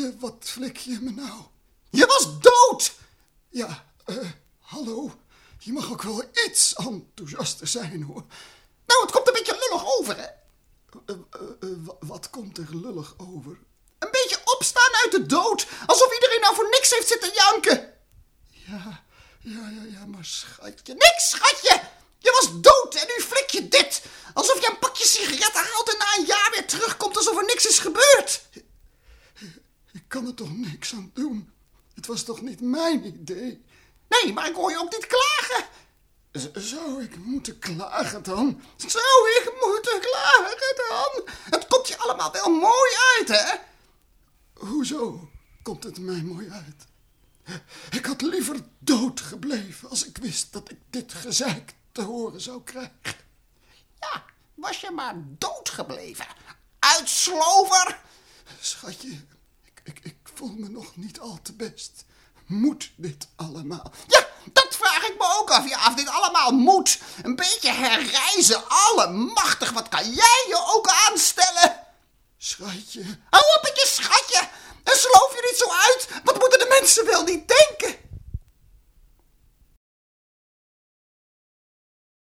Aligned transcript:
je? 0.00 0.16
Wat 0.18 0.34
flik 0.40 0.76
je 0.76 0.98
me 1.00 1.10
nou? 1.10 1.40
Je 1.90 2.06
was 2.06 2.40
dood! 2.40 2.92
Ja, 3.48 3.86
eh, 4.04 4.16
hallo. 4.58 5.10
Je 5.58 5.72
mag 5.72 5.90
ook 5.90 6.02
wel 6.02 6.24
iets 6.46 6.74
enthousiaster 6.74 7.66
zijn, 7.66 8.02
hoor. 8.02 8.24
Nou, 8.86 9.02
het 9.02 9.10
komt 9.10 9.26
een 9.26 9.32
beetje 9.32 9.66
lullig 9.68 9.86
over, 9.98 10.16
hè? 10.16 10.22
Eh, 10.26 11.14
eh, 11.30 11.40
eh, 11.60 11.76
wa- 11.78 11.96
wat 12.00 12.30
komt 12.30 12.58
er 12.58 12.76
lullig 12.76 13.14
over? 13.16 13.58
Een 13.98 14.10
beetje 14.10 14.40
opstaan 14.44 14.94
uit 15.02 15.12
de 15.12 15.26
dood. 15.26 15.66
Alsof 15.86 16.14
iedereen 16.14 16.40
nou 16.40 16.54
voor 16.54 16.68
niks 16.70 16.90
heeft 16.90 17.08
zitten 17.08 17.32
janken. 17.34 17.92
Ja, 18.50 19.04
ja, 19.40 19.68
ja, 19.68 19.82
ja, 19.98 20.06
maar 20.06 20.24
schatje. 20.24 20.92
Niks, 20.94 21.28
schatje! 21.30 21.88
Je 22.18 22.30
was 22.40 22.60
dood 22.60 22.94
en 22.94 23.06
nu 23.06 23.22
flik 23.24 23.50
je 23.50 23.68
dit. 23.68 24.02
Alsof 24.34 24.60
je 24.60 24.70
een 24.70 24.78
pakje 24.78 25.04
sigaretten 25.06 25.62
haalt 25.72 25.92
en 25.92 25.98
na 25.98 26.16
een 26.18 26.24
jaar 26.26 26.50
weer 26.52 26.66
terugkomt 26.66 27.16
alsof 27.16 27.36
er 27.36 27.44
niks 27.44 27.66
is 27.66 27.78
gebeurd. 27.78 28.42
Ik 29.92 30.04
kan 30.20 30.28
er 30.28 30.34
toch 30.34 30.56
niks 30.56 30.94
aan 30.94 31.10
doen? 31.14 31.52
Het 31.94 32.06
was 32.06 32.22
toch 32.22 32.40
niet 32.40 32.60
mijn 32.60 33.06
idee? 33.06 33.64
Nee, 34.08 34.32
maar 34.32 34.48
ik 34.48 34.54
hoor 34.54 34.70
je 34.70 34.78
ook 34.78 34.92
niet 34.92 35.06
klagen. 35.06 35.68
Z- 36.32 36.50
zou 36.70 37.02
ik 37.02 37.16
moeten 37.16 37.58
klagen 37.58 38.22
dan? 38.22 38.62
Zou 38.76 39.30
ik 39.40 39.52
moeten 39.60 40.00
klagen 40.00 40.76
dan? 40.88 41.34
Het 41.50 41.66
komt 41.66 41.88
je 41.88 41.98
allemaal 41.98 42.32
wel 42.32 42.50
mooi 42.50 42.90
uit, 43.16 43.28
hè? 43.28 43.54
Hoezo 44.54 45.30
komt 45.62 45.84
het 45.84 45.98
mij 45.98 46.22
mooi 46.22 46.50
uit? 46.50 46.86
Ik 47.90 48.06
had 48.06 48.20
liever 48.22 48.56
dood 48.78 49.20
gebleven 49.20 49.88
als 49.88 50.06
ik 50.06 50.16
wist 50.16 50.52
dat 50.52 50.70
ik 50.70 50.78
dit 50.90 51.12
gezeik 51.14 51.74
te 51.92 52.02
horen 52.02 52.40
zou 52.40 52.62
krijgen. 52.62 52.92
Ja, 54.00 54.24
was 54.54 54.80
je 54.80 54.90
maar 54.90 55.14
dood 55.38 55.68
gebleven. 55.68 56.26
Uitslover! 56.78 58.00
Schatje, 58.60 59.20
ik, 60.02 60.16
voel 60.34 60.54
me 60.56 60.68
nog 60.68 60.96
niet 60.96 61.20
al 61.20 61.38
te 61.42 61.52
best. 61.52 62.04
Moet 62.46 62.90
dit 62.96 63.28
allemaal? 63.36 63.92
Ja, 64.06 64.26
dat 64.52 64.76
vraag 64.76 65.02
ik 65.02 65.14
me 65.18 65.36
ook 65.38 65.50
af. 65.50 65.68
Ja, 65.68 65.86
of 65.86 65.94
dit 65.94 66.08
allemaal 66.08 66.50
moet. 66.50 66.98
Een 67.22 67.36
beetje 67.36 67.72
herreizen. 67.72 68.62
Allemachtig, 68.68 69.70
wat 69.70 69.88
kan 69.88 70.04
jij 70.04 70.44
je 70.48 70.62
ook 70.74 70.88
aanstellen? 71.08 71.86
Schatje, 72.38 73.02
Hou 73.30 73.44
op 73.56 73.62
met 73.62 73.80
je 73.80 73.86
schatje. 73.86 74.48
En 74.84 74.96
sloof 74.96 75.32
je 75.34 75.46
niet 75.50 75.58
zo 75.58 75.70
uit. 75.70 76.22
Wat 76.24 76.38
moeten 76.38 76.58
de 76.58 76.76
mensen 76.80 77.06
wel 77.06 77.22
niet 77.22 77.48
denken? 77.48 77.79